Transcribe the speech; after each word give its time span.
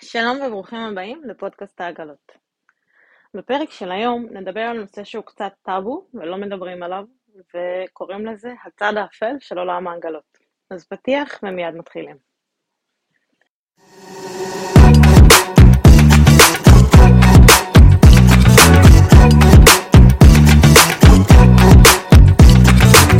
שלום 0.00 0.40
וברוכים 0.40 0.78
הבאים 0.78 1.22
לפודקאסט 1.24 1.80
העגלות. 1.80 2.32
בפרק 3.34 3.70
של 3.70 3.92
היום 3.92 4.26
נדבר 4.30 4.60
על 4.60 4.80
נושא 4.80 5.04
שהוא 5.04 5.24
קצת 5.24 5.52
טאבו 5.62 6.06
ולא 6.14 6.36
מדברים 6.36 6.82
עליו, 6.82 7.04
וקוראים 7.36 8.26
לזה 8.26 8.54
הצד 8.64 8.92
האפל 8.96 9.36
של 9.40 9.58
עולם 9.58 9.86
העגלות. 9.88 10.38
אז 10.70 10.84
פתיח 10.84 11.40
ומיד 11.42 11.74
מתחילים. 11.74 12.16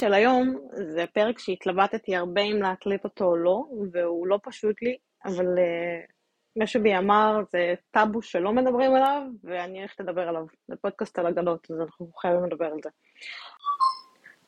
של 0.00 0.14
היום 0.14 0.68
זה 0.95 1.04
פרק 1.12 1.38
שהתלבטתי 1.38 2.16
הרבה 2.16 2.40
אם 2.40 2.62
להקליט 2.62 3.04
אותו 3.04 3.24
או 3.24 3.36
לא, 3.36 3.64
והוא 3.93 4.27
לא 4.27 4.38
פשוט 4.43 4.82
לי, 4.82 4.96
אבל 5.24 5.46
uh, 5.46 6.15
מישהו 6.56 6.82
בי 6.82 6.96
אמר, 6.96 7.40
זה 7.52 7.74
טאבו 7.90 8.22
שלא 8.22 8.52
מדברים 8.52 8.94
עליו, 8.94 9.22
ואני 9.44 9.78
הולכת 9.78 10.00
לדבר 10.00 10.28
עליו. 10.28 10.44
זה 10.68 10.76
פודקאסט 10.76 11.18
על 11.18 11.26
הגנות, 11.26 11.66
אז 11.70 11.80
אנחנו 11.80 12.08
חייבים 12.20 12.44
לדבר 12.44 12.64
על 12.64 12.79
זה. 12.84 12.90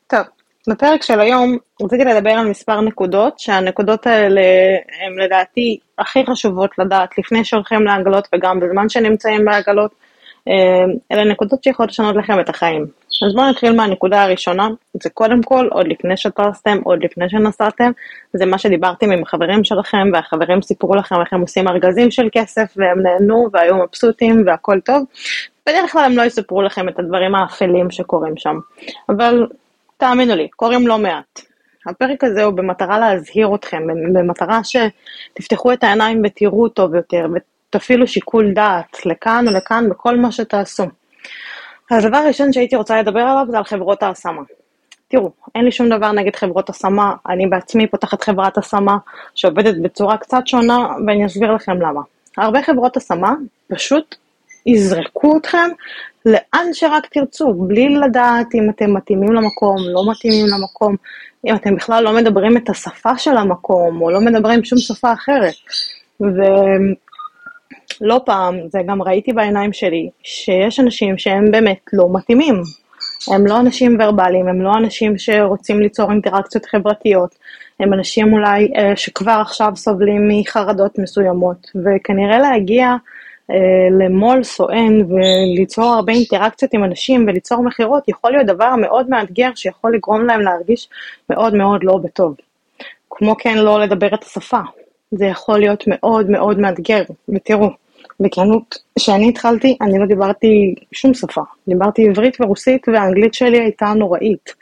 טוב, 0.07 0.21
בפרק 0.69 1.03
של 1.03 1.21
היום 1.21 1.57
רציתי 1.83 2.05
לדבר 2.05 2.31
על 2.31 2.49
מספר 2.51 2.81
נקודות, 2.81 3.39
שהנקודות 3.39 4.07
האלה 4.07 4.41
הן 5.01 5.19
לדעתי 5.25 5.79
הכי 5.99 6.27
חשובות 6.27 6.79
לדעת 6.79 7.19
לפני 7.19 7.45
שהולכים 7.45 7.83
לעגלות 7.83 8.29
וגם 8.35 8.61
בזמן 8.61 8.89
שנמצאים 8.89 9.45
בעגלות. 9.45 9.95
אה, 10.49 10.85
אלה 11.13 11.25
נקודות 11.25 11.65
שיכולות 11.65 11.91
לשנות 11.91 12.17
לכם 12.17 12.41
את 12.41 12.49
החיים. 12.49 12.87
אז 13.27 13.35
בואו 13.35 13.51
נתחיל 13.51 13.73
מהנקודה 13.73 14.23
הראשונה, 14.23 14.69
זה 15.03 15.11
קודם 15.11 15.43
כל, 15.43 15.69
עוד 15.71 15.89
לפני 15.89 16.17
שטסתם, 16.17 16.79
עוד 16.85 17.05
לפני 17.05 17.29
שנסעתם, 17.29 17.91
זה 18.33 18.47
מה 18.47 18.59
שדיברתם 18.59 19.13
עם 19.13 19.23
החברים 19.23 19.65
שלכם, 19.65 20.11
והחברים 20.13 20.63
סיפרו 20.63 20.95
לכם 20.95 21.21
איך 21.21 21.33
הם 21.33 21.41
עושים 21.41 21.69
ארגזים 21.69 22.11
של 22.11 22.29
כסף, 22.33 22.75
והם 22.77 23.03
נהנו, 23.03 23.49
והיו 23.53 23.77
מבסוטים, 23.77 24.43
והכל 24.47 24.81
טוב. 24.81 25.05
בדרך 25.67 25.93
כלל 25.93 26.05
הם 26.05 26.17
לא 26.17 26.23
יספרו 26.23 26.63
לכם 26.63 26.89
את 26.89 26.99
הדברים 26.99 27.35
האפלים 27.35 27.91
שקורים 27.91 28.37
שם. 28.37 28.59
אבל 29.09 29.47
תאמינו 29.97 30.35
לי, 30.35 30.49
קורים 30.49 30.87
לא 30.87 30.99
מעט. 30.99 31.41
הפרק 31.87 32.25
הזה 32.25 32.45
הוא 32.45 32.55
במטרה 32.55 32.99
להזהיר 32.99 33.55
אתכם, 33.55 33.83
במטרה 34.15 34.61
שתפתחו 34.65 35.73
את 35.73 35.85
העיניים 35.85 36.23
ותראו 36.25 36.69
טוב 36.69 36.95
יותר, 36.95 37.27
ותפעילו 37.69 38.07
שיקול 38.07 38.53
דעת 38.55 39.07
לכאן 39.07 39.45
או 39.49 39.53
לכאן 39.53 39.89
בכל 39.89 40.17
מה 40.17 40.33
שתעשו. 40.33 40.85
אז 41.91 42.05
הדבר 42.05 42.17
הראשון 42.17 42.53
שהייתי 42.53 42.77
רוצה 42.77 43.03
לדבר 43.03 43.21
עליו 43.21 43.47
זה 43.51 43.59
על 43.59 43.65
חברות 43.65 44.03
ההשמה. 44.03 44.43
תראו, 45.09 45.31
אין 45.55 45.65
לי 45.65 45.73
שום 45.73 45.89
דבר 45.89 46.13
נגד 46.13 46.37
חברות 46.37 46.71
השמה, 46.71 47.15
אני 47.29 47.47
בעצמי 47.47 47.87
פותחת 47.87 48.23
חברת 48.23 48.59
השמה 48.59 48.97
שעובדת 49.35 49.75
בצורה 49.83 50.17
קצת 50.17 50.47
שונה, 50.47 50.89
ואני 51.07 51.27
אסביר 51.27 51.53
לכם 51.53 51.81
למה. 51.81 52.01
הרבה 52.37 52.63
חברות 52.63 52.97
השמה 52.97 53.35
פשוט 53.69 54.15
יזרקו 54.67 55.37
אתכם 55.37 55.69
לאן 56.27 56.67
שרק 56.73 57.07
תרצו, 57.07 57.55
בלי 57.55 57.89
לדעת 57.89 58.55
אם 58.55 58.71
אתם 58.71 58.95
מתאימים 58.95 59.33
למקום, 59.33 59.77
לא 59.95 60.11
מתאימים 60.11 60.47
למקום, 60.47 60.97
אם 61.47 61.55
אתם 61.55 61.77
בכלל 61.77 62.05
לא 62.05 62.13
מדברים 62.13 62.57
את 62.57 62.71
השפה 62.71 63.19
של 63.19 63.37
המקום, 63.37 64.03
או 64.03 64.11
לא 64.11 64.21
מדברים 64.21 64.65
שום 64.65 64.79
שפה 64.79 65.13
אחרת. 65.13 65.55
ו... 66.21 66.43
לא 68.01 68.21
פעם, 68.27 68.59
זה 68.69 68.79
גם 68.87 69.03
ראיתי 69.03 69.33
בעיניים 69.33 69.73
שלי, 69.73 70.11
שיש 70.23 70.81
אנשים 70.81 71.19
שהם 71.19 71.51
באמת 71.51 71.81
לא 71.93 72.09
מתאימים. 72.13 72.63
הם 73.35 73.47
לא 73.47 73.61
אנשים 73.61 73.97
ורבליים, 74.01 74.49
הם 74.49 74.63
לא 74.63 74.73
אנשים 74.79 75.19
שרוצים 75.19 75.81
ליצור 75.81 76.11
אינטראקציות 76.11 76.67
חברתיות, 76.67 77.35
הם 77.81 77.93
אנשים 77.93 78.33
אולי 78.33 78.73
אה, 78.77 78.97
שכבר 78.97 79.39
עכשיו 79.41 79.73
סובלים 79.77 80.29
מחרדות 80.29 80.99
מסוימות, 80.99 81.71
וכנראה 81.85 82.39
להגיע 82.39 82.95
אה, 83.51 83.57
למו"ל 84.01 84.43
סואן 84.43 84.99
וליצור 85.09 85.85
הרבה 85.85 86.13
אינטראקציות 86.13 86.75
עם 86.75 86.85
אנשים 86.85 87.25
וליצור 87.29 87.63
מכירות 87.63 88.09
יכול 88.09 88.33
להיות 88.33 88.47
דבר 88.47 88.77
מאוד 88.77 89.11
מאתגר 89.11 89.51
שיכול 89.55 89.95
לגרום 89.95 90.27
להם 90.27 90.41
להרגיש 90.41 90.89
מאוד 91.31 91.55
מאוד 91.55 91.85
לא 91.85 91.97
בטוב. 91.97 92.35
כמו 93.11 93.37
כן 93.39 93.59
לא 93.59 93.81
לדבר 93.81 94.15
את 94.15 94.23
השפה, 94.25 94.61
זה 95.11 95.27
יכול 95.27 95.59
להיות 95.59 95.85
מאוד 95.87 96.31
מאוד 96.31 96.59
מאתגר, 96.59 97.03
ותראו, 97.29 97.69
בכנות, 98.21 98.79
כשאני 98.99 99.29
התחלתי, 99.29 99.77
אני 99.81 99.99
לא 99.99 100.07
דיברתי 100.07 100.75
שום 100.93 101.15
שפה. 101.15 101.43
דיברתי 101.69 102.09
עברית 102.09 102.41
ורוסית, 102.41 102.89
והאנגלית 102.89 103.35
שלי 103.35 103.61
הייתה 103.61 103.87
נוראית. 103.87 104.55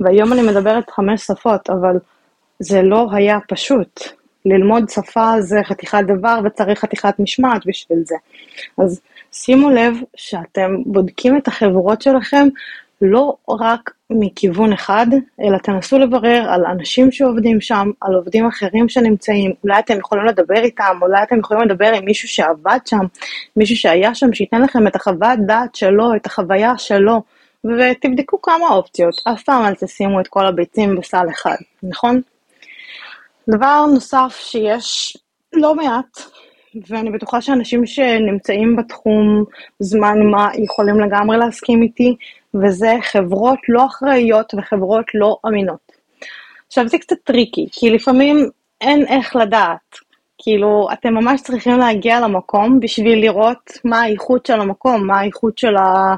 והיום 0.00 0.32
אני 0.32 0.42
מדברת 0.42 0.90
חמש 0.90 1.22
שפות, 1.22 1.70
אבל 1.70 1.96
זה 2.58 2.82
לא 2.82 3.06
היה 3.12 3.38
פשוט. 3.48 4.00
ללמוד 4.46 4.88
שפה 4.88 5.40
זה 5.40 5.58
חתיכת 5.64 6.02
דבר 6.06 6.38
וצריך 6.44 6.78
חתיכת 6.78 7.14
משמעת 7.18 7.66
בשביל 7.66 7.98
זה. 8.04 8.14
אז 8.78 9.00
שימו 9.32 9.70
לב 9.70 9.94
שאתם 10.16 10.70
בודקים 10.86 11.36
את 11.36 11.48
החברות 11.48 12.02
שלכם 12.02 12.48
לא 13.02 13.36
רק 13.48 13.90
מכיוון 14.10 14.72
אחד, 14.72 15.06
אלא 15.40 15.58
תנסו 15.58 15.98
לברר 15.98 16.46
על 16.48 16.66
אנשים 16.66 17.12
שעובדים 17.12 17.60
שם, 17.60 17.90
על 18.00 18.14
עובדים 18.14 18.46
אחרים 18.46 18.88
שנמצאים, 18.88 19.52
אולי 19.64 19.78
אתם 19.78 19.98
יכולים 19.98 20.24
לדבר 20.24 20.58
איתם, 20.58 20.98
אולי 21.02 21.22
אתם 21.22 21.38
יכולים 21.38 21.62
לדבר 21.62 21.92
עם 21.94 22.04
מישהו 22.04 22.28
שעבד 22.28 22.78
שם, 22.86 23.06
מישהו 23.56 23.76
שהיה 23.76 24.14
שם, 24.14 24.32
שייתן 24.32 24.62
לכם 24.62 24.86
את 24.86 24.96
החוות 24.96 25.38
דעת 25.46 25.74
שלו, 25.74 26.14
את 26.16 26.26
החוויה 26.26 26.78
שלו, 26.78 27.22
ותבדקו 27.64 28.42
כמה 28.42 28.68
אופציות, 28.70 29.14
אף 29.24 29.42
פעם 29.42 29.64
אל 29.64 29.74
תשימו 29.74 30.20
את 30.20 30.28
כל 30.28 30.46
הביצים 30.46 30.96
בסל 30.96 31.26
אחד, 31.30 31.56
נכון? 31.82 32.20
דבר 33.50 33.86
נוסף 33.94 34.36
שיש 34.40 35.16
לא 35.52 35.74
מעט, 35.74 36.22
ואני 36.86 37.10
בטוחה 37.10 37.40
שאנשים 37.40 37.86
שנמצאים 37.86 38.76
בתחום 38.76 39.44
זמן 39.78 40.18
מה 40.30 40.50
יכולים 40.54 41.00
לגמרי 41.00 41.36
להסכים 41.36 41.82
איתי, 41.82 42.16
וזה 42.54 42.94
חברות 43.02 43.58
לא 43.68 43.86
אחראיות 43.86 44.54
וחברות 44.54 45.04
לא 45.14 45.36
אמינות. 45.46 45.92
עכשיו 46.66 46.88
זה 46.88 46.98
קצת 46.98 47.16
tricky, 47.24 47.66
כי 47.72 47.90
לפעמים 47.90 48.50
אין 48.80 49.06
איך 49.06 49.36
לדעת. 49.36 50.08
כאילו, 50.38 50.88
אתם 50.92 51.14
ממש 51.14 51.42
צריכים 51.42 51.78
להגיע 51.78 52.20
למקום 52.20 52.80
בשביל 52.80 53.20
לראות 53.20 53.72
מה 53.84 54.00
האיכות 54.00 54.46
של 54.46 54.60
המקום, 54.60 55.06
מה 55.06 55.20
האיכות 55.20 55.58
של 55.58 55.76
ה... 55.76 56.14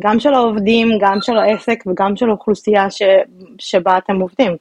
גם 0.00 0.20
של 0.20 0.34
העובדים, 0.34 0.88
גם 1.00 1.18
של 1.20 1.36
העסק 1.36 1.84
וגם 1.86 2.16
של 2.16 2.28
האוכלוסייה 2.28 2.90
ש... 2.90 3.02
שבה 3.58 3.98
אתם 3.98 4.20
עובדים. 4.20 4.56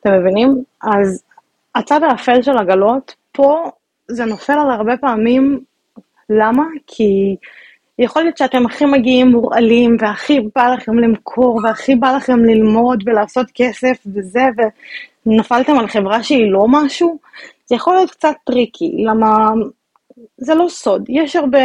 אתם 0.00 0.12
מבינים? 0.12 0.62
אז 0.82 1.22
הצד 1.74 2.00
האפל 2.02 2.42
של 2.42 2.58
עגלות, 2.58 3.14
פה 3.32 3.70
זה 4.08 4.24
נופל 4.24 4.52
על 4.52 4.70
הרבה 4.70 4.96
פעמים, 4.96 5.60
למה? 6.30 6.64
כי 6.86 7.36
יכול 7.98 8.22
להיות 8.22 8.38
שאתם 8.38 8.66
הכי 8.66 8.84
מגיעים 8.84 9.28
מורעלים, 9.28 9.96
והכי 10.00 10.40
בא 10.54 10.74
לכם 10.74 10.98
למכור, 10.98 11.60
והכי 11.64 11.94
בא 11.94 12.16
לכם 12.16 12.44
ללמוד 12.44 13.04
ולעשות 13.06 13.46
כסף 13.54 13.96
וזה, 14.06 14.44
ונפלתם 15.26 15.78
על 15.78 15.88
חברה 15.88 16.22
שהיא 16.22 16.52
לא 16.52 16.66
משהו, 16.68 17.18
זה 17.66 17.76
יכול 17.76 17.94
להיות 17.94 18.10
קצת 18.10 18.34
tricky, 18.44 19.04
למה? 19.04 19.48
זה 20.36 20.54
לא 20.54 20.66
סוד, 20.68 21.04
יש 21.08 21.36
הרבה... 21.36 21.58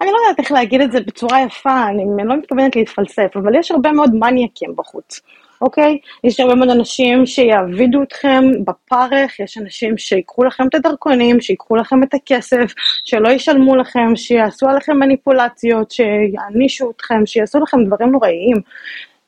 אני 0.00 0.10
לא 0.10 0.16
יודעת 0.16 0.38
איך 0.38 0.52
להגיד 0.52 0.80
את 0.80 0.92
זה 0.92 1.00
בצורה 1.00 1.42
יפה, 1.42 1.84
אני 1.88 2.28
לא 2.28 2.36
מתכוונת 2.36 2.76
להתפלסף, 2.76 3.36
אבל 3.36 3.58
יש 3.58 3.70
הרבה 3.70 3.92
מאוד 3.92 4.14
מניאקים 4.14 4.76
בחוץ. 4.76 5.20
אוקיי? 5.60 5.98
יש 6.24 6.40
הרבה 6.40 6.54
מאוד 6.54 6.70
אנשים 6.70 7.26
שיעבידו 7.26 8.02
אתכם 8.02 8.44
בפרך, 8.64 9.40
יש 9.40 9.58
אנשים 9.58 9.98
שיקחו 9.98 10.44
לכם 10.44 10.64
את 10.68 10.74
הדרכונים, 10.74 11.40
שיקחו 11.40 11.76
לכם 11.76 12.02
את 12.02 12.14
הכסף, 12.14 12.72
שלא 13.04 13.28
ישלמו 13.28 13.76
לכם, 13.76 14.16
שיעשו 14.16 14.68
עליכם 14.68 14.96
מניפולציות, 14.96 15.90
שיענישו 15.90 16.90
אתכם, 16.90 17.26
שיעשו 17.26 17.58
לכם 17.60 17.84
דברים 17.84 18.10
נוראיים. 18.10 18.56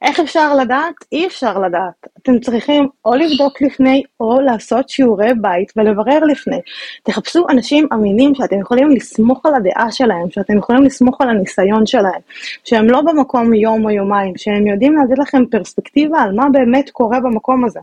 איך 0.03 0.21
אפשר 0.21 0.55
לדעת? 0.55 0.95
אי 1.13 1.27
אפשר 1.27 1.59
לדעת. 1.59 2.07
אתם 2.23 2.41
צריכים 2.41 2.89
או 3.05 3.15
לבדוק 3.15 3.63
לפני, 3.63 4.03
או 4.21 4.41
לעשות 4.41 4.89
שיעורי 4.89 5.31
בית 5.41 5.73
ולברר 5.77 6.25
לפני. 6.25 6.61
תחפשו 7.03 7.47
אנשים 7.51 7.89
אמינים 7.93 8.35
שאתם 8.35 8.61
יכולים 8.61 8.91
לסמוך 8.91 9.47
על 9.47 9.55
הדעה 9.55 9.93
שלהם, 9.93 10.31
שאתם 10.31 10.59
יכולים 10.59 10.83
לסמוך 10.83 11.21
על 11.21 11.29
הניסיון 11.29 11.87
שלהם, 11.87 12.21
שהם 12.65 12.87
לא 12.87 13.01
במקום 13.01 13.55
יום 13.55 13.85
או 13.85 13.91
יומיים, 13.91 14.37
שהם 14.37 14.67
יודעים 14.67 14.97
להגיד 14.97 15.19
לכם 15.19 15.47
פרספקטיבה 15.47 16.19
על 16.19 16.33
מה 16.33 16.49
באמת 16.53 16.91
קורה 16.91 17.21
במקום 17.21 17.65
הזה, 17.65 17.81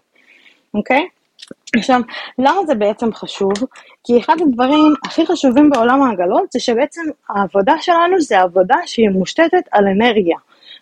אוקיי? 0.74 1.08
עכשיו, 1.76 2.02
למה 2.40 2.66
זה 2.68 2.76
בעצם 2.76 3.14
חשוב? 3.14 3.54
כי 4.04 4.20
אחד 4.20 4.36
הדברים 4.42 4.94
הכי 5.06 5.26
חשובים 5.26 5.70
בעולם 5.70 6.04
העגלות 6.04 6.52
זה 6.52 6.60
שבעצם 6.60 7.02
העבודה 7.30 7.74
שלנו 7.80 8.22
זה 8.22 8.40
עבודה 8.40 8.76
שהיא 8.86 9.10
מושתתת 9.10 9.64
על 9.72 9.88
אנרגיה. 9.88 10.38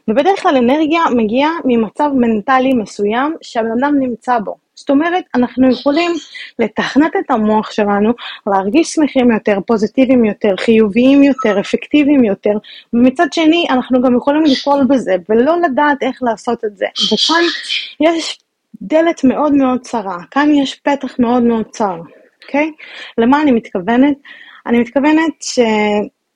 ובדרך 0.07 0.41
כלל 0.41 0.57
אנרגיה 0.57 1.01
מגיעה 1.15 1.51
ממצב 1.65 2.09
מנטלי 2.15 2.73
מסוים 2.73 3.35
שהבן 3.41 3.71
אדם 3.79 3.99
נמצא 3.99 4.39
בו. 4.39 4.55
זאת 4.75 4.89
אומרת, 4.89 5.23
אנחנו 5.35 5.71
יכולים 5.71 6.11
לתכנת 6.59 7.11
את 7.19 7.31
המוח 7.31 7.71
שלנו, 7.71 8.11
להרגיש 8.47 8.93
שמחים 8.93 9.31
יותר, 9.31 9.59
פוזיטיביים 9.67 10.25
יותר, 10.25 10.55
חיוביים 10.59 11.23
יותר, 11.23 11.59
אפקטיביים 11.59 12.23
יותר, 12.23 12.53
ומצד 12.93 13.33
שני, 13.33 13.65
אנחנו 13.69 14.01
גם 14.01 14.15
יכולים 14.17 14.43
לפעול 14.43 14.83
בזה, 14.83 15.15
ולא 15.29 15.57
לדעת 15.61 16.03
איך 16.03 16.23
לעשות 16.23 16.65
את 16.65 16.77
זה. 16.77 16.85
וכאן 17.13 17.43
יש 17.99 18.39
דלת 18.81 19.23
מאוד 19.23 19.53
מאוד 19.53 19.81
צרה, 19.81 20.17
כאן 20.31 20.49
יש 20.55 20.75
פתח 20.75 21.15
מאוד 21.19 21.43
מאוד 21.43 21.65
צר. 21.65 21.97
אוקיי? 22.43 22.71
למה 23.17 23.41
אני 23.41 23.51
מתכוונת? 23.51 24.17
אני 24.65 24.79
מתכוונת 24.79 25.41
ש... 25.41 25.59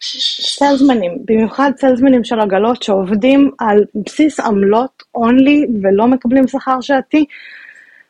סלזמנים, 0.01 1.11
במיוחד 1.25 1.71
סלזמנים 1.77 2.23
של 2.23 2.39
עגלות 2.39 2.83
שעובדים 2.83 3.51
על 3.59 3.83
בסיס 4.05 4.39
עמלות 4.39 5.03
אונלי 5.15 5.65
ולא 5.83 6.07
מקבלים 6.07 6.47
שכר 6.47 6.81
שעתי, 6.81 7.25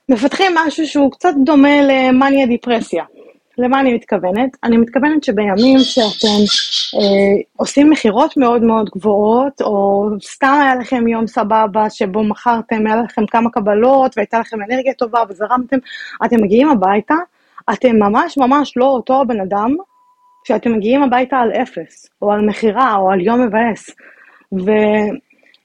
מפתחים 0.10 0.52
משהו 0.56 0.88
שהוא 0.88 1.12
קצת 1.12 1.34
דומה 1.46 1.82
למאניה 1.82 2.46
דיפרסיה. 2.46 3.04
למה 3.58 3.80
אני 3.80 3.94
מתכוונת? 3.94 4.58
אני 4.64 4.78
מתכוונת 4.78 5.24
שבימים 5.24 5.80
שאתם 5.80 6.44
אה, 7.00 7.42
עושים 7.56 7.90
מכירות 7.90 8.38
מאוד 8.38 8.64
מאוד 8.64 8.90
גבוהות, 8.96 9.62
או 9.62 10.10
סתם 10.24 10.60
היה 10.62 10.76
לכם 10.76 11.08
יום 11.08 11.28
סבבה 11.28 11.90
שבו 11.90 12.24
מכרתם, 12.24 12.88
היה 12.88 12.96
לכם 12.96 13.26
כמה 13.26 13.50
קבלות 13.50 14.18
והייתה 14.18 14.40
לכם 14.40 14.58
אנרגיה 14.62 14.94
טובה 14.94 15.24
וזרמתם, 15.30 15.78
אתם 16.26 16.42
מגיעים 16.42 16.70
הביתה, 16.70 17.16
אתם 17.74 17.96
ממש 17.96 18.38
ממש 18.38 18.78
לא 18.78 18.86
אותו 18.86 19.22
הבן 19.22 19.42
אדם 19.42 19.76
כשאתם 20.48 20.74
מגיעים 20.74 21.04
הביתה 21.04 21.38
על 21.38 21.52
אפס, 21.52 22.10
או 22.22 22.32
על 22.32 22.42
מכירה, 22.42 22.96
או 22.96 23.12
על 23.12 23.22
יום 23.22 23.42
מבאס. 23.42 23.90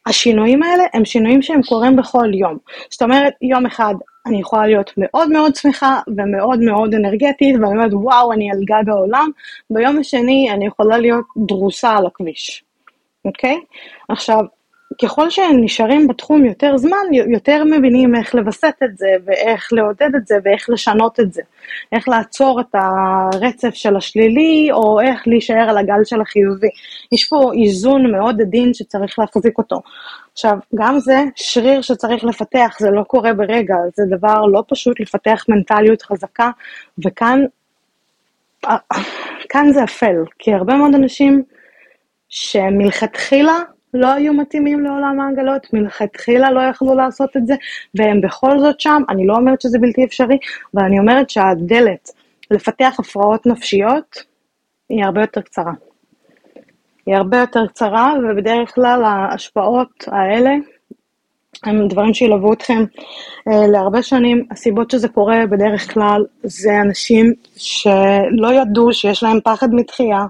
והשינויים 0.06 0.62
האלה 0.62 0.84
הם 0.94 1.04
שינויים 1.04 1.42
שהם 1.42 1.62
קורים 1.62 1.96
בכל 1.96 2.34
יום. 2.34 2.58
זאת 2.90 3.02
אומרת, 3.02 3.32
יום 3.42 3.66
אחד 3.66 3.94
אני 4.26 4.40
יכולה 4.40 4.66
להיות 4.66 4.90
מאוד 4.96 5.30
מאוד 5.30 5.54
שמחה 5.54 6.00
ומאוד 6.16 6.60
מאוד 6.60 6.94
אנרגטית, 6.94 7.54
ואני 7.54 7.66
אומרת, 7.66 7.90
וואו, 7.92 8.32
אני 8.32 8.50
על 8.50 8.58
גג 8.64 8.88
העולם, 8.88 9.30
ביום 9.70 9.98
השני 9.98 10.48
אני 10.50 10.66
יכולה 10.66 10.98
להיות 10.98 11.24
דרוסה 11.36 11.90
על 11.90 12.06
הכביש, 12.06 12.64
אוקיי? 13.24 13.60
עכשיו, 14.08 14.40
ככל 15.02 15.30
שהם 15.30 15.64
נשארים 15.64 16.08
בתחום 16.08 16.44
יותר 16.44 16.76
זמן, 16.76 16.96
יותר 17.32 17.64
מבינים 17.64 18.16
איך 18.16 18.34
לווסת 18.34 18.74
את 18.84 18.98
זה, 18.98 19.06
ואיך 19.24 19.68
לעודד 19.72 20.14
את 20.16 20.26
זה, 20.26 20.34
ואיך 20.44 20.70
לשנות 20.70 21.20
את 21.20 21.32
זה. 21.32 21.42
איך 21.92 22.08
לעצור 22.08 22.60
את 22.60 22.74
הרצף 22.74 23.74
של 23.74 23.96
השלילי, 23.96 24.68
או 24.72 25.00
איך 25.00 25.22
להישאר 25.26 25.66
על 25.68 25.78
הגל 25.78 26.04
של 26.04 26.20
החיובי. 26.20 26.68
יש 27.12 27.28
פה 27.28 27.50
איזון 27.62 28.12
מאוד 28.12 28.40
עדין 28.40 28.74
שצריך 28.74 29.18
להחזיק 29.18 29.58
אותו. 29.58 29.80
עכשיו, 30.32 30.58
גם 30.74 30.98
זה 30.98 31.24
שריר 31.36 31.82
שצריך 31.82 32.24
לפתח, 32.24 32.76
זה 32.80 32.90
לא 32.90 33.02
קורה 33.02 33.32
ברגע, 33.34 33.74
זה 33.96 34.02
דבר 34.16 34.46
לא 34.46 34.62
פשוט 34.68 35.00
לפתח 35.00 35.44
מנטליות 35.48 36.02
חזקה, 36.02 36.50
וכאן 37.06 37.40
כאן 39.48 39.72
זה 39.72 39.84
אפל, 39.84 40.16
כי 40.38 40.54
הרבה 40.54 40.74
מאוד 40.74 40.94
אנשים 40.94 41.42
שמלכתחילה 42.28 43.58
לא 43.94 44.12
היו 44.12 44.32
מתאימים 44.32 44.80
לעולם 44.80 45.20
העגלות, 45.20 45.72
מלכתחילה 45.72 46.50
לא 46.50 46.60
יכלו 46.60 46.94
לעשות 46.94 47.36
את 47.36 47.46
זה, 47.46 47.54
והם 47.94 48.20
בכל 48.20 48.58
זאת 48.58 48.80
שם, 48.80 49.02
אני 49.08 49.26
לא 49.26 49.34
אומרת 49.34 49.60
שזה 49.60 49.78
בלתי 49.78 50.04
אפשרי, 50.04 50.38
אבל 50.74 50.84
אני 50.84 50.98
אומרת 50.98 51.30
שהדלת 51.30 52.10
לפתח 52.50 52.96
הפרעות 52.98 53.46
נפשיות 53.46 54.22
היא 54.88 55.04
הרבה 55.04 55.20
יותר 55.20 55.40
קצרה. 55.40 55.72
היא 57.06 57.16
הרבה 57.16 57.38
יותר 57.38 57.66
קצרה, 57.66 58.12
ובדרך 58.24 58.74
כלל 58.74 59.04
ההשפעות 59.04 60.04
האלה 60.06 60.50
הם 61.64 61.88
דברים 61.88 62.14
שילוו 62.14 62.52
אתכם 62.52 62.84
uh, 63.48 63.52
להרבה 63.72 64.02
שנים. 64.02 64.46
הסיבות 64.50 64.90
שזה 64.90 65.08
קורה 65.08 65.46
בדרך 65.46 65.94
כלל 65.94 66.24
זה 66.42 66.80
אנשים 66.80 67.32
שלא 67.56 68.52
ידעו 68.52 68.92
שיש 68.92 69.22
להם 69.22 69.38
פחד 69.44 69.74
מתחייה, 69.74 70.26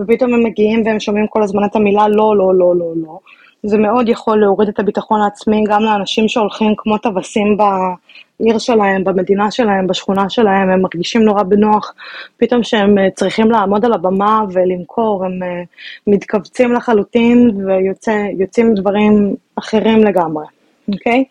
ופתאום 0.00 0.34
הם 0.34 0.44
מגיעים 0.44 0.82
והם 0.86 1.00
שומעים 1.00 1.26
כל 1.26 1.42
הזמן 1.42 1.64
את 1.64 1.76
המילה 1.76 2.08
לא, 2.08 2.36
לא, 2.36 2.54
לא, 2.54 2.76
לא, 2.76 2.92
לא. 2.96 3.18
זה 3.62 3.78
מאוד 3.78 4.08
יכול 4.08 4.40
להוריד 4.40 4.68
את 4.68 4.78
הביטחון 4.78 5.20
העצמי 5.20 5.64
גם 5.68 5.82
לאנשים 5.82 6.28
שהולכים 6.28 6.74
כמו 6.76 6.98
טווסים 6.98 7.56
בעיר 7.56 8.58
שלהם, 8.58 9.04
במדינה 9.04 9.50
שלהם, 9.50 9.86
בשכונה 9.86 10.30
שלהם, 10.30 10.70
הם 10.70 10.80
מרגישים 10.82 11.22
נורא 11.22 11.42
בנוח. 11.42 11.94
פתאום 12.36 12.62
שהם 12.62 12.98
אה, 12.98 13.10
צריכים 13.14 13.50
לעמוד 13.50 13.84
על 13.84 13.92
הבמה 13.92 14.40
ולמכור, 14.52 15.24
הם 15.24 15.42
אה, 15.42 15.62
מתכווצים 16.06 16.72
לחלוטין 16.72 17.50
ויוצאים 17.66 18.74
דברים 18.74 19.34
אחרים 19.56 20.04
לגמרי, 20.04 20.44
אוקיי? 20.92 21.24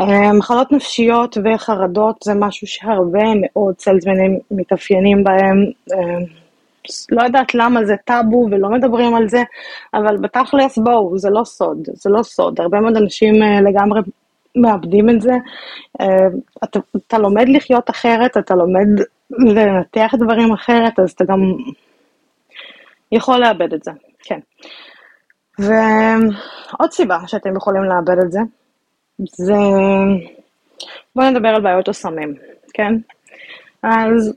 אה, 0.00 0.32
מחלות 0.32 0.72
נפשיות 0.72 1.36
וחרדות 1.44 2.16
זה 2.24 2.34
משהו 2.34 2.66
שהרבה 2.66 3.24
מאוד 3.40 3.74
סלזמנים 3.78 4.38
מתאפיינים 4.50 5.24
בהם. 5.24 5.56
לא 7.10 7.22
יודעת 7.22 7.54
למה 7.54 7.84
זה 7.84 7.94
טאבו 8.04 8.46
ולא 8.50 8.68
מדברים 8.68 9.14
על 9.14 9.28
זה, 9.28 9.42
אבל 9.94 10.16
בתכלס 10.16 10.78
בואו, 10.78 11.18
זה 11.18 11.30
לא 11.30 11.44
סוד, 11.44 11.78
זה 11.92 12.10
לא 12.10 12.22
סוד. 12.22 12.60
הרבה 12.60 12.80
מאוד 12.80 12.96
אנשים 12.96 13.34
uh, 13.34 13.68
לגמרי 13.68 14.00
מאבדים 14.56 15.10
את 15.10 15.20
זה. 15.20 15.32
Uh, 16.02 16.04
אתה, 16.64 16.78
אתה 16.96 17.18
לומד 17.18 17.48
לחיות 17.48 17.90
אחרת, 17.90 18.36
אתה 18.36 18.54
לומד 18.54 18.86
לנתח 19.30 20.14
דברים 20.18 20.52
אחרת, 20.52 20.98
אז 20.98 21.10
אתה 21.10 21.24
גם 21.24 21.40
יכול 23.12 23.38
לאבד 23.38 23.72
את 23.74 23.84
זה, 23.84 23.90
כן. 24.22 24.38
ועוד 25.58 26.92
סיבה 26.92 27.18
שאתם 27.26 27.56
יכולים 27.56 27.82
לאבד 27.82 28.18
את 28.22 28.32
זה, 28.32 28.40
זה... 29.24 29.54
בואו 31.16 31.30
נדבר 31.30 31.48
על 31.48 31.62
בעיות 31.62 31.88
הסמים, 31.88 32.34
כן? 32.74 32.92
אז 33.82 34.34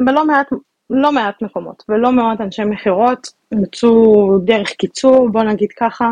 בלא 0.00 0.26
מעט 0.26 0.46
לא 0.90 1.12
מעט 1.12 1.42
מקומות 1.42 1.84
ולא 1.88 2.12
מעט 2.12 2.40
אנשי 2.40 2.64
מכירות 2.64 3.28
מצאו 3.52 4.38
דרך 4.38 4.70
קיצור, 4.70 5.28
בוא 5.32 5.42
נגיד 5.42 5.68
ככה, 5.72 6.10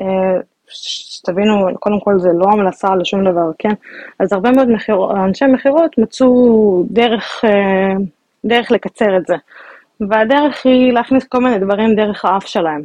אה, 0.00 0.40
שתבינו, 0.68 1.66
קודם 1.80 2.00
כל 2.00 2.18
זה 2.18 2.28
לא 2.38 2.46
המלצה 2.52 2.96
לשום 2.96 3.24
דבר, 3.30 3.50
כן? 3.58 3.72
אז 4.18 4.32
הרבה 4.32 4.50
מאוד 4.50 4.70
מחיר, 4.70 4.96
אנשי 5.24 5.44
מכירות 5.44 5.98
מצאו 5.98 6.84
דרך, 6.90 7.44
אה, 7.44 7.94
דרך 8.44 8.70
לקצר 8.70 9.16
את 9.16 9.26
זה, 9.26 9.34
והדרך 10.00 10.66
היא 10.66 10.92
להכניס 10.92 11.24
כל 11.24 11.38
מיני 11.38 11.58
דברים 11.58 11.94
דרך 11.94 12.24
האף 12.24 12.46
שלהם. 12.46 12.82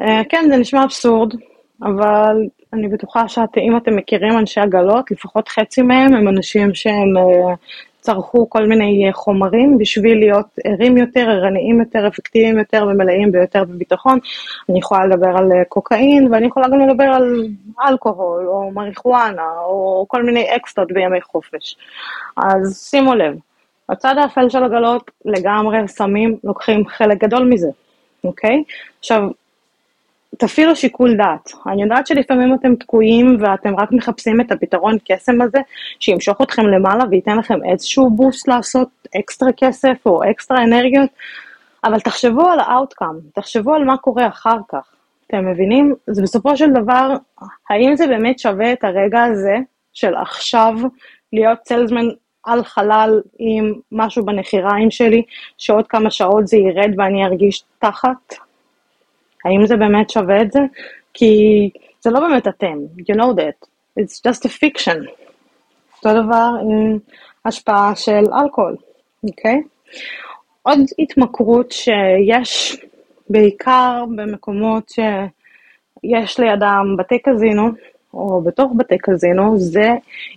אה, 0.00 0.22
כן, 0.28 0.44
זה 0.50 0.56
נשמע 0.56 0.84
אבסורד, 0.84 1.34
אבל 1.82 2.36
אני 2.72 2.88
בטוחה 2.88 3.28
שאם 3.28 3.76
אתם 3.76 3.96
מכירים 3.96 4.38
אנשי 4.38 4.60
עגלות, 4.60 5.10
לפחות 5.10 5.48
חצי 5.48 5.82
מהם 5.82 6.14
הם 6.14 6.28
אנשים 6.28 6.74
שהם 6.74 7.14
צרכו 8.04 8.50
כל 8.50 8.66
מיני 8.66 9.06
אה, 9.06 9.12
חומרים 9.12 9.78
בשביל 9.78 10.18
להיות 10.18 10.46
ערים 10.64 10.96
יותר, 10.96 11.30
ערניים 11.30 11.80
יותר, 11.80 12.08
אפקטיביים 12.08 12.58
יותר 12.58 12.86
ומלאים 12.90 13.32
ביותר 13.32 13.64
בביטחון. 13.64 14.18
אני 14.68 14.78
יכולה 14.78 15.06
לדבר 15.06 15.36
על 15.36 15.52
אה, 15.52 15.64
קוקאין 15.68 16.32
ואני 16.32 16.46
יכולה 16.46 16.68
גם 16.68 16.80
לדבר 16.80 17.04
על 17.04 17.46
אלכוהול 17.88 18.48
או 18.48 18.70
מריחואנה 18.70 19.50
או 19.64 20.04
כל 20.08 20.22
מיני 20.22 20.56
אקסטרות 20.56 20.92
בימי 20.92 21.20
חופש. 21.20 21.76
אז 22.36 22.88
שימו 22.90 23.14
לב, 23.14 23.34
הצד 23.88 24.14
האפל 24.18 24.48
של 24.48 24.64
העגלות 24.64 25.10
לגמרי 25.24 25.88
סמים 25.88 26.36
לוקחים 26.44 26.86
חלק 26.88 27.24
גדול 27.24 27.44
מזה, 27.44 27.68
אוקיי? 28.24 28.62
עכשיו, 28.98 29.22
תפעילו 30.38 30.76
שיקול 30.76 31.16
דעת. 31.16 31.52
אני 31.66 31.82
יודעת 31.82 32.06
שלפעמים 32.06 32.54
אתם 32.54 32.74
תקועים 32.74 33.36
ואתם 33.40 33.76
רק 33.80 33.92
מחפשים 33.92 34.40
את 34.40 34.52
הפתרון 34.52 34.96
קסם 35.08 35.42
הזה, 35.42 35.58
שימשוך 36.00 36.42
אתכם 36.42 36.66
למעלה 36.66 37.04
וייתן 37.10 37.38
לכם 37.38 37.58
איזשהו 37.64 38.10
boost 38.10 38.48
לעשות 38.48 38.88
אקסטרה 39.20 39.52
כסף 39.56 39.96
או 40.06 40.30
אקסטרה 40.30 40.62
אנרגיות, 40.62 41.10
אבל 41.84 42.00
תחשבו 42.00 42.48
על 42.48 42.60
האאוטקאם, 42.60 43.18
תחשבו 43.34 43.74
על 43.74 43.84
מה 43.84 43.96
קורה 43.96 44.26
אחר 44.26 44.58
כך. 44.68 44.94
אתם 45.26 45.50
מבינים? 45.50 45.94
זה 46.06 46.22
בסופו 46.22 46.56
של 46.56 46.70
דבר, 46.70 47.16
האם 47.70 47.96
זה 47.96 48.06
באמת 48.06 48.38
שווה 48.38 48.72
את 48.72 48.84
הרגע 48.84 49.24
הזה 49.24 49.56
של 49.92 50.14
עכשיו 50.14 50.74
להיות 51.32 51.58
צלזמן 51.62 52.06
על 52.44 52.64
חלל 52.64 53.20
עם 53.38 53.72
משהו 53.92 54.24
בנחיריים 54.24 54.90
שלי, 54.90 55.22
שעוד 55.58 55.86
כמה 55.86 56.10
שעות 56.10 56.46
זה 56.46 56.56
ירד 56.56 56.90
ואני 56.98 57.24
ארגיש 57.24 57.64
תחת? 57.78 58.34
האם 59.44 59.66
זה 59.66 59.76
באמת 59.76 60.10
שווה 60.10 60.42
את 60.42 60.52
זה? 60.52 60.60
כי 61.14 61.34
זה 62.00 62.10
לא 62.10 62.20
באמת 62.20 62.48
אתם, 62.48 62.78
you 62.98 63.16
know 63.16 63.34
that, 63.36 63.68
it's 64.00 64.20
just 64.28 64.40
a 64.44 64.48
fiction. 64.48 64.98
אותו 65.96 66.22
דבר 66.22 66.48
עם 66.60 66.98
השפעה 67.44 67.96
של 67.96 68.24
אלכוהול, 68.42 68.76
אוקיי? 69.24 69.54
Okay? 69.54 69.68
עוד 70.62 70.78
התמכרות 70.98 71.72
שיש 71.72 72.76
בעיקר 73.30 74.04
במקומות 74.16 74.88
שיש 74.88 76.40
לידם 76.40 76.96
בתי 76.98 77.18
קזינו, 77.18 77.68
או 78.14 78.40
בתוך 78.40 78.72
בתי 78.76 78.98
קזינו, 78.98 79.58
זה 79.58 79.92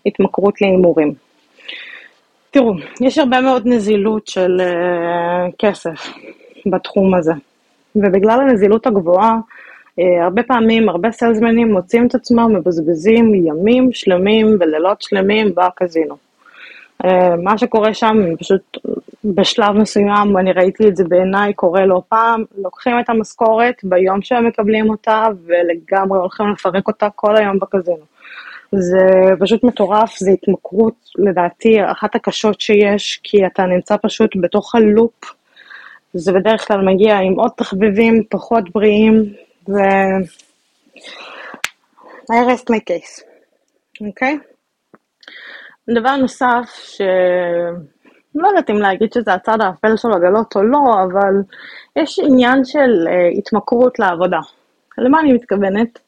התמכרות 0.06 0.62
להימורים. 0.62 1.14
תראו, 2.52 2.74
יש 3.02 3.18
הרבה 3.18 3.42
מאוד 3.42 3.64
נזילות 3.66 4.28
של 4.28 4.58
uh, 4.60 5.52
כסף 5.60 6.14
בתחום 6.66 7.16
הזה. 7.16 7.34
ובגלל 7.96 8.40
הנזילות 8.42 8.88
הגבוהה, 8.88 9.38
אה, 10.00 10.24
הרבה 10.24 10.44
פעמים, 10.44 10.90
הרבה 10.90 11.12
סיילסמנים 11.12 11.72
מוצאים 11.72 12.08
את 12.08 12.16
עצמם 12.16 12.56
מבזבזים 12.56 13.36
ימים 13.36 13.90
שלמים 13.92 14.58
ולילות 14.60 15.02
שלמים 15.02 15.56
בקזינו. 15.56 16.16
אה, 17.06 17.36
מה 17.36 17.58
שקורה 17.58 17.94
שם, 17.94 18.36
פשוט 18.40 18.78
בשלב 19.24 19.78
מסוים, 19.78 20.38
אני 20.38 20.52
ראיתי 20.52 20.88
את 20.88 20.96
זה 20.96 21.04
בעיניי 21.04 21.54
קורה 21.54 21.86
לא 21.86 22.02
פעם, 22.10 22.44
לוקחים 22.58 23.00
את 23.00 23.10
המשכורת 23.10 23.76
ביום 23.84 24.22
שהם 24.22 24.48
מקבלים 24.48 24.90
אותה 24.90 25.24
ולגמרי 25.46 26.20
הולכים 26.20 26.46
לפרק 26.48 26.88
אותה 26.88 27.08
כל 27.16 27.36
היום 27.36 27.60
בקזינו. 27.60 28.18
זה 28.72 29.08
פשוט 29.40 29.64
מטורף, 29.64 30.18
זה 30.18 30.32
התמכרות, 30.32 30.94
לדעתי, 31.18 31.78
אחת 31.92 32.16
הקשות 32.16 32.62
שיש, 32.62 33.20
כי 33.24 33.46
אתה 33.46 33.64
נמצא 33.64 33.96
פשוט 34.02 34.30
בתוך 34.42 34.76
הלופ. 34.76 35.37
זה 36.14 36.32
בדרך 36.32 36.68
כלל 36.68 36.82
מגיע 36.82 37.18
עם 37.18 37.34
עוד 37.34 37.52
תחביבים 37.58 38.24
פחות 38.30 38.64
בריאים, 38.74 39.34
ו... 39.70 39.74
I 42.32 42.36
rest 42.50 42.66
my 42.72 42.80
case, 42.90 43.24
אוקיי? 44.08 44.38
Okay? 44.38 45.94
דבר 45.96 46.16
נוסף, 46.16 46.70
ש... 46.84 47.02
לא 48.36 48.48
יודעת 48.48 48.70
אם 48.70 48.76
להגיד 48.76 49.14
שזה 49.14 49.34
הצד 49.34 49.62
האפל 49.62 49.98
של 49.98 50.08
עגלות 50.12 50.56
או 50.56 50.64
לא, 50.64 50.80
אבל 51.04 51.34
יש 51.96 52.20
עניין 52.20 52.66
של 52.66 53.08
uh, 53.08 53.38
התמכרות 53.38 54.00
לעבודה. 54.00 54.40
למה 54.98 55.20
אני 55.20 55.34
מתכוונת? 55.34 56.00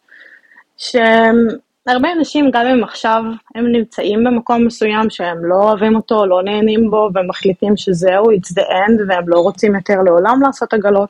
שהרבה 1.90 2.12
אנשים, 2.12 2.52
גם 2.52 2.66
אם 2.66 2.84
עכשיו 2.84 3.24
הם 3.56 3.72
נמצאים 3.72 4.24
במקום 4.24 4.66
מסוים 4.66 5.10
שהם 5.10 5.46
לא 5.46 5.56
אוהבים 5.56 5.96
אותו, 5.96 6.26
לא 6.26 6.44
נהנים 6.44 6.90
בו, 6.92 7.10
ומחליטים 7.16 7.78
שזהו, 7.78 8.32
it's 8.32 8.54
the 8.60 8.62
end, 8.62 9.02
והם 9.08 9.30
לא 9.30 9.40
רוצים 9.40 9.76
יותר 9.76 10.02
לעולם 10.06 10.40
לעשות 10.46 10.74
עגלות, 10.74 11.10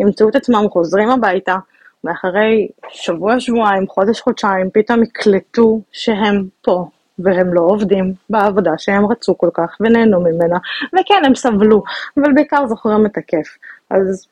ימצאו 0.00 0.28
את 0.28 0.36
עצמם 0.36 0.64
חוזרים 0.70 1.10
הביתה, 1.10 1.56
ואחרי 2.04 2.68
שבוע, 2.88 3.40
שבועיים, 3.40 3.88
חודש, 3.88 4.20
חודשיים, 4.20 4.70
פתאום 4.74 5.02
יקלטו 5.02 5.80
שהם 5.92 6.44
פה, 6.62 6.88
והם 7.18 7.54
לא 7.54 7.60
עובדים 7.60 8.14
בעבודה 8.30 8.72
שהם 8.78 9.06
רצו 9.06 9.38
כל 9.38 9.50
כך 9.54 9.76
ונהנו 9.80 10.20
ממנה, 10.20 10.58
וכן, 10.86 11.22
הם 11.24 11.34
סבלו, 11.34 11.82
אבל 12.16 12.32
בעיקר 12.34 12.66
זוכרים 12.66 13.06
את 13.06 13.16
הכיף. 13.16 13.58
אז 13.90 14.26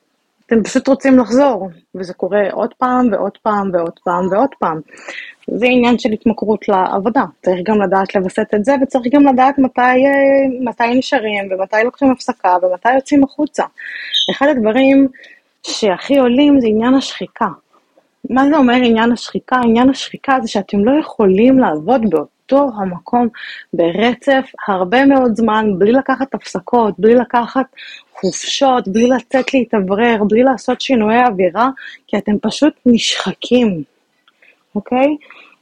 אתם 0.47 0.63
פשוט 0.63 0.89
רוצים 0.89 1.19
לחזור, 1.19 1.71
וזה 1.95 2.15
קורה 2.15 2.51
עוד 2.53 2.75
פעם 2.79 3.09
ועוד 3.13 3.39
פעם 3.43 3.71
ועוד 3.73 3.99
פעם 4.05 4.29
ועוד 4.33 4.51
פעם. 4.59 4.81
זה 5.47 5.67
עניין 5.67 5.99
של 5.99 6.13
התמכרות 6.13 6.69
לעבודה, 6.69 7.25
צריך 7.43 7.61
גם 7.65 7.83
לדעת 7.83 8.15
לווסת 8.15 8.55
את 8.55 8.65
זה, 8.65 8.75
וצריך 8.83 9.05
גם 9.15 9.27
לדעת 9.27 9.59
מתי, 9.59 9.81
מתי 10.61 10.95
נשארים, 10.95 11.53
ומתי 11.53 11.77
לוקחים 11.85 12.11
הפסקה, 12.11 12.57
ומתי 12.63 12.95
יוצאים 12.95 13.25
החוצה. 13.25 13.65
אחד 14.31 14.47
הדברים 14.51 15.09
שהכי 15.63 16.19
עולים 16.19 16.61
זה 16.61 16.67
עניין 16.67 16.95
השחיקה. 16.95 17.49
מה 18.31 18.49
זה 18.49 18.57
אומר 18.57 18.75
עניין 18.75 19.13
השחיקה? 19.13 19.57
עניין 19.57 19.91
השחיקה 19.91 20.37
זה 20.43 20.49
שאתם 20.49 20.85
לא 20.85 21.01
יכולים 21.01 21.59
לעבוד 21.59 22.11
באותו 22.11 22.69
המקום 22.77 23.29
ברצף 23.73 24.45
הרבה 24.69 25.07
מאוד 25.07 25.37
זמן, 25.37 25.67
בלי 25.79 25.93
לקחת 25.93 26.35
הפסקות, 26.35 26.95
בלי 26.99 27.15
לקחת 27.15 27.67
חופשות, 28.21 28.89
בלי 28.89 29.09
לצאת 29.09 29.55
להתאוורר, 29.55 30.25
בלי 30.29 30.43
לעשות 30.43 30.81
שינויי 30.81 31.25
אווירה, 31.27 31.69
כי 32.07 32.19
אתם 32.19 32.39
פשוט 32.43 32.73
נשחקים, 32.87 33.83
אוקיי? 34.75 35.17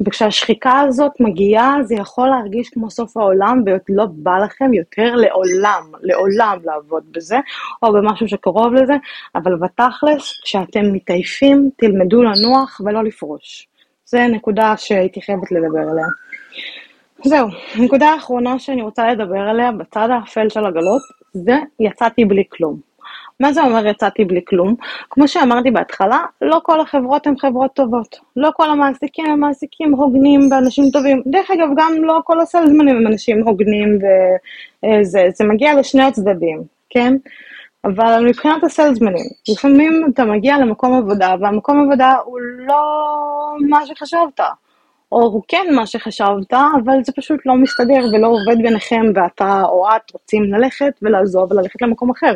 וכשהשחיקה 0.06 0.80
הזאת 0.80 1.12
מגיעה, 1.20 1.76
זה 1.82 1.94
יכול 1.94 2.28
להרגיש 2.28 2.68
כמו 2.68 2.90
סוף 2.90 3.16
העולם, 3.16 3.62
ולא 3.66 4.06
בא 4.10 4.38
לכם 4.38 4.74
יותר 4.74 5.14
לעולם, 5.14 5.82
לעולם 6.02 6.58
לעבוד 6.64 7.02
בזה, 7.10 7.36
או 7.82 7.92
במשהו 7.92 8.28
שקרוב 8.28 8.74
לזה, 8.74 8.94
אבל 9.34 9.56
בתכלס, 9.56 10.40
כשאתם 10.44 10.92
מתעייפים, 10.92 11.70
תלמדו 11.76 12.22
לנוח 12.22 12.80
ולא 12.84 13.04
לפרוש. 13.04 13.68
זו 14.06 14.18
נקודה 14.28 14.74
שהייתי 14.76 15.22
חייבת 15.22 15.52
לדבר 15.52 15.90
עליה. 15.90 16.06
זהו, 17.24 17.48
נקודה 17.78 18.08
האחרונה 18.08 18.58
שאני 18.58 18.82
רוצה 18.82 19.08
לדבר 19.12 19.40
עליה, 19.40 19.72
בצד 19.72 20.08
האפל 20.10 20.48
של 20.48 20.66
עגלות, 20.66 21.02
זה 21.32 21.56
יצאתי 21.80 22.24
בלי 22.24 22.44
כלום. 22.48 22.92
מה 23.40 23.52
זה 23.52 23.62
אומר 23.62 23.86
יצאתי 23.86 24.24
בלי 24.24 24.40
כלום? 24.48 24.74
כמו 25.10 25.28
שאמרתי 25.28 25.70
בהתחלה, 25.70 26.18
לא 26.42 26.60
כל 26.62 26.80
החברות 26.80 27.26
הן 27.26 27.36
חברות 27.38 27.70
טובות. 27.74 28.16
לא 28.36 28.50
כל 28.56 28.70
המעסיקים 28.70 29.26
הם 29.26 29.40
מעסיקים 29.40 29.94
הוגנים 29.94 30.40
ואנשים 30.50 30.84
טובים. 30.92 31.22
דרך 31.26 31.50
אגב, 31.50 31.68
גם 31.76 32.04
לא 32.04 32.20
כל 32.24 32.40
הסלזמנים 32.40 32.96
הם 32.96 33.06
אנשים 33.06 33.42
הוגנים 33.46 33.98
וזה, 33.98 35.26
זה 35.34 35.44
מגיע 35.44 35.74
לשני 35.74 36.02
הצדדים, 36.02 36.62
כן? 36.90 37.16
אבל 37.84 38.24
מבחינת 38.28 38.64
הסלזמנים, 38.64 39.24
לפעמים 39.48 40.06
אתה 40.14 40.24
מגיע 40.24 40.58
למקום 40.58 40.94
עבודה, 40.94 41.34
והמקום 41.40 41.82
עבודה 41.82 42.16
הוא 42.24 42.40
לא 42.40 42.82
מה 43.68 43.86
שחשבת. 43.86 44.40
או 45.12 45.22
הוא 45.22 45.42
כן 45.48 45.66
מה 45.74 45.86
שחשבת, 45.86 46.52
אבל 46.52 47.04
זה 47.04 47.12
פשוט 47.16 47.40
לא 47.46 47.54
מסתדר 47.54 48.04
ולא 48.12 48.28
עובד 48.28 48.62
ביניכם, 48.62 49.02
ואתה 49.14 49.62
או 49.64 49.88
את 49.96 50.12
רוצים 50.12 50.42
ללכת 50.44 50.92
ולעזוב 51.02 51.52
וללכת 51.52 51.82
למקום 51.82 52.10
אחר. 52.10 52.34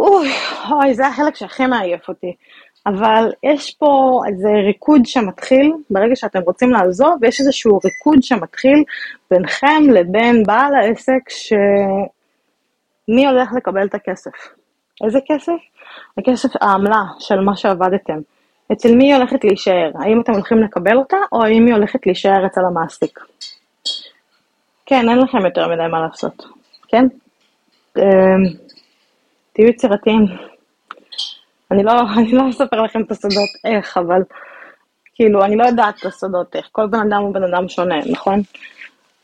אוי, 0.00 0.28
אוי, 0.70 0.94
זה 0.94 1.06
החלק 1.06 1.36
שהכי 1.36 1.66
מעייף 1.66 2.08
אותי. 2.08 2.34
אבל 2.86 3.32
יש 3.42 3.74
פה 3.74 4.20
איזה 4.28 4.48
ריקוד 4.66 5.06
שמתחיל, 5.06 5.72
ברגע 5.90 6.16
שאתם 6.16 6.40
רוצים 6.40 6.70
לעזוב, 6.70 7.24
יש 7.24 7.40
איזשהו 7.40 7.78
ריקוד 7.84 8.22
שמתחיל 8.22 8.84
ביניכם 9.30 9.82
לבין 9.92 10.42
בעל 10.46 10.74
העסק, 10.74 11.28
שמי 11.28 13.26
הולך 13.26 13.52
לקבל 13.56 13.86
את 13.86 13.94
הכסף. 13.94 14.30
איזה 15.04 15.18
כסף? 15.28 15.52
הכסף, 16.18 16.48
העמלה 16.60 17.02
של 17.18 17.40
מה 17.40 17.56
שעבדתם. 17.56 18.18
אצל 18.72 18.94
מי 18.94 19.04
היא 19.04 19.14
הולכת 19.14 19.44
להישאר? 19.44 19.90
האם 19.94 20.20
אתם 20.20 20.32
הולכים 20.32 20.62
לקבל 20.62 20.96
אותה, 20.96 21.16
או 21.32 21.44
האם 21.44 21.66
היא 21.66 21.74
הולכת 21.74 22.06
להישאר 22.06 22.46
אצל 22.46 22.60
המעסיק? 22.64 23.18
כן, 24.86 25.08
אין 25.08 25.18
לכם 25.18 25.38
יותר 25.38 25.68
מדי 25.68 25.86
מה 25.90 26.00
לעשות, 26.00 26.44
כן? 26.88 27.04
אמ, 27.98 28.02
תהיו 29.52 29.68
יצירתיים. 29.68 30.26
אני 31.70 31.82
לא, 31.82 31.92
אני 32.18 32.32
לא 32.32 32.50
אספר 32.50 32.82
לכם 32.82 33.02
את 33.02 33.10
הסודות 33.10 33.50
איך, 33.64 33.98
אבל 33.98 34.22
כאילו, 35.14 35.44
אני 35.44 35.56
לא 35.56 35.64
יודעת 35.64 35.98
את 35.98 36.04
הסודות 36.04 36.56
איך. 36.56 36.68
כל 36.72 36.86
בן 36.86 37.00
אדם 37.00 37.22
הוא 37.22 37.34
בן 37.34 37.44
אדם 37.44 37.68
שונה, 37.68 37.98
נכון? 38.10 38.40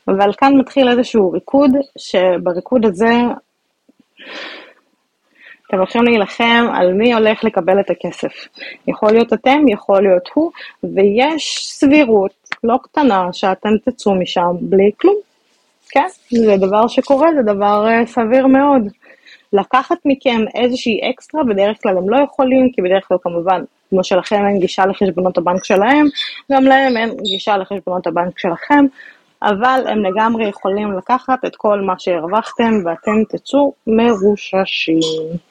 אבל 0.07 0.33
כאן 0.37 0.57
מתחיל 0.57 0.89
איזשהו 0.89 1.31
ריקוד, 1.31 1.71
שבריקוד 1.97 2.85
הזה 2.85 3.11
אתם 5.69 5.77
הולכים 5.77 6.03
להילחם 6.03 6.67
על 6.73 6.93
מי 6.93 7.13
הולך 7.13 7.43
לקבל 7.43 7.79
את 7.79 7.89
הכסף. 7.89 8.33
יכול 8.87 9.11
להיות 9.11 9.33
אתם, 9.33 9.67
יכול 9.67 10.01
להיות 10.01 10.29
הוא, 10.33 10.51
ויש 10.83 11.57
סבירות 11.61 12.33
לא 12.63 12.75
קטנה 12.83 13.27
שאתם 13.31 13.69
תצאו 13.85 14.15
משם 14.15 14.55
בלי 14.61 14.91
כלום. 15.01 15.15
כן, 15.89 16.07
זה 16.29 16.57
דבר 16.57 16.87
שקורה, 16.87 17.27
זה 17.35 17.53
דבר 17.53 17.87
uh, 17.87 18.07
סביר 18.07 18.47
מאוד. 18.47 18.81
לקחת 19.53 19.97
מכם 20.05 20.41
איזושהי 20.55 20.99
אקסטרה, 21.09 21.43
בדרך 21.43 21.77
כלל 21.83 21.97
הם 21.97 22.09
לא 22.09 22.17
יכולים, 22.23 22.69
כי 22.73 22.81
בדרך 22.81 23.07
כלל 23.07 23.17
כמובן, 23.21 23.61
כמו 23.89 24.03
שלכם 24.03 24.45
אין 24.47 24.59
גישה 24.59 24.85
לחשבונות 24.85 25.37
הבנק 25.37 25.63
שלהם, 25.63 26.05
גם 26.51 26.63
להם 26.63 26.97
אין 26.97 27.17
גישה 27.23 27.57
לחשבונות 27.57 28.07
הבנק 28.07 28.39
שלכם, 28.39 28.85
אבל 29.43 29.83
הם 29.87 30.05
לגמרי 30.05 30.49
יכולים 30.49 30.97
לקחת 30.97 31.45
את 31.45 31.55
כל 31.55 31.81
מה 31.81 31.93
שהרווחתם 31.97 32.71
ואתם 32.85 33.23
תצאו 33.29 33.73
מרוששים. 33.87 35.48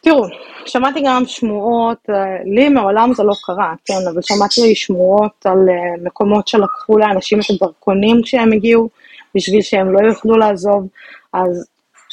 תראו, 0.00 0.24
שמעתי 0.66 1.00
גם 1.06 1.22
שמועות, 1.26 1.98
אה, 2.10 2.14
לי 2.44 2.68
מעולם 2.68 3.14
זה 3.14 3.22
לא 3.22 3.32
קרה, 3.46 3.74
כן, 3.84 3.94
אבל 4.12 4.22
שמעתי 4.22 4.74
שמועות 4.74 5.46
על 5.46 5.68
אה, 5.68 6.04
מקומות 6.04 6.48
שלקחו 6.48 6.98
לאנשים 6.98 7.40
את 7.40 7.44
הדרכונים 7.50 8.20
כשהם 8.22 8.52
הגיעו, 8.52 8.88
בשביל 9.34 9.62
שהם 9.62 9.92
לא 9.92 10.08
יוכלו 10.08 10.36
לעזוב, 10.36 10.88
אז 11.32 11.66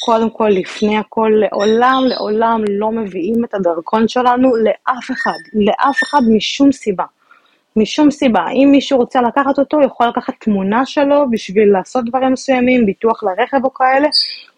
קודם 0.04 0.30
כל, 0.30 0.48
לפני 0.48 0.98
הכל, 0.98 1.30
לעולם, 1.34 2.02
לעולם 2.06 2.64
לא 2.68 2.90
מביאים 2.90 3.44
את 3.44 3.54
הדרכון 3.54 4.08
שלנו 4.08 4.56
לאף 4.56 5.10
אחד, 5.10 5.38
לאף 5.54 5.96
אחד 6.04 6.20
משום 6.36 6.72
סיבה. 6.72 7.04
משום 7.76 8.10
סיבה. 8.10 8.44
אם 8.48 8.68
מישהו 8.72 8.98
רוצה 8.98 9.22
לקחת 9.22 9.58
אותו, 9.58 9.82
יכול 9.82 10.06
לקחת 10.06 10.34
תמונה 10.40 10.86
שלו 10.86 11.30
בשביל 11.30 11.72
לעשות 11.72 12.04
דברים 12.04 12.32
מסוימים, 12.32 12.86
ביטוח 12.86 13.22
לרכב 13.22 13.64
או 13.64 13.74
כאלה, 13.74 14.08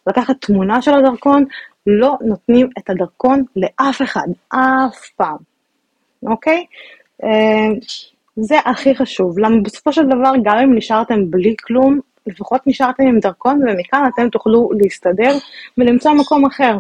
לקחת 0.06 0.36
תמונה 0.40 0.82
של 0.82 0.94
הדרכון, 0.94 1.44
לא 1.86 2.16
נותנים 2.20 2.68
את 2.78 2.90
הדרכון 2.90 3.44
לאף 3.56 4.02
אחד, 4.02 4.26
אף 4.48 5.08
פעם, 5.16 5.36
אוקיי? 6.22 6.66
אה, 7.24 7.68
זה 8.36 8.58
הכי 8.64 8.94
חשוב. 8.94 9.38
למה 9.38 9.56
בסופו 9.64 9.92
של 9.92 10.06
דבר, 10.06 10.32
גם 10.44 10.58
אם 10.58 10.76
נשארתם 10.76 11.30
בלי 11.30 11.54
כלום, 11.66 12.00
לפחות 12.26 12.60
נשארתם 12.66 13.02
עם 13.02 13.18
דרכון, 13.18 13.60
ומכאן 13.68 14.10
אתם 14.14 14.28
תוכלו 14.28 14.70
להסתדר 14.72 15.32
ולמצוא 15.78 16.12
מקום 16.12 16.46
אחר. 16.46 16.78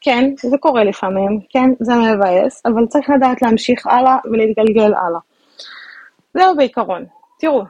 כן, 0.00 0.30
זה 0.42 0.56
קורה 0.58 0.84
לפעמים, 0.84 1.40
כן, 1.48 1.70
זה 1.80 1.92
מבאס, 1.94 2.62
אבל 2.66 2.86
צריך 2.86 3.10
לדעת 3.10 3.42
להמשיך 3.42 3.86
הלאה 3.86 4.16
ולהתגלגל 4.24 4.94
הלאה. 4.94 5.20
זהו 6.34 6.56
בעיקרון. 6.56 7.04
תראו, 7.38 7.62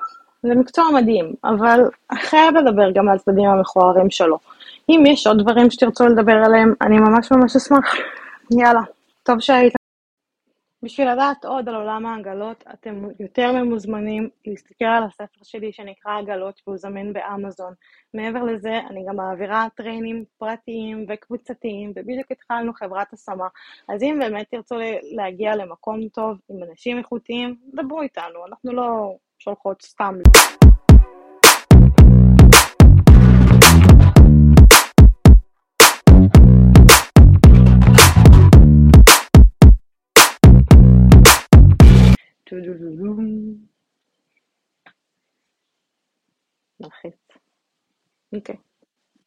זה 0.43 0.55
מקצוע 0.55 0.85
מדהים, 0.95 1.33
אבל 1.45 1.81
חייב 2.15 2.57
לדבר 2.57 2.91
גם 2.91 3.09
על 3.09 3.15
הצדדים 3.15 3.45
המכוערים 3.45 4.11
שלו. 4.11 4.39
אם 4.91 5.07
יש 5.07 5.27
עוד 5.27 5.39
דברים 5.39 5.71
שתרצו 5.71 6.07
לדבר 6.07 6.37
עליהם, 6.45 6.75
אני 6.83 6.99
ממש 6.99 7.33
ממש 7.33 7.57
אשמח. 7.57 7.95
יאללה, 8.61 8.81
טוב 9.23 9.41
שהיית. 9.41 9.73
בשביל 10.83 11.13
לדעת 11.13 11.45
עוד 11.45 11.69
על 11.69 11.75
עולם 11.75 12.07
העגלות, 12.07 12.65
אתם 12.75 13.05
יותר 13.21 13.53
ממוזמנים 13.53 14.29
להסתכל 14.47 14.85
על 14.85 15.05
הספר 15.05 15.41
שלי 15.43 15.73
שנקרא 15.73 16.19
עגלות 16.19 16.61
והוא 16.67 16.77
זמין 16.77 17.13
באמזון. 17.13 17.73
מעבר 18.15 18.43
לזה, 18.43 18.81
אני 18.91 19.05
גם 19.09 19.17
מעבירה 19.17 19.67
טריינים 19.77 20.25
פרטיים 20.39 21.07
וקבוצתיים, 21.09 21.93
ובדיוק 21.97 22.27
התחלנו 22.31 22.73
חברת 22.75 23.13
השמה. 23.13 23.47
אז 23.89 24.03
אם 24.03 24.19
באמת 24.21 24.47
תרצו 24.51 24.75
להגיע 25.17 25.57
למקום 25.57 26.09
טוב 26.09 26.37
עם 26.51 26.57
אנשים 26.71 26.99
איכותיים, 26.99 27.57
דברו 27.75 28.03
איתנו, 28.03 28.47
אנחנו 28.49 28.73
לא 28.73 29.15
שולחות 29.39 29.83
סתם. 29.83 30.15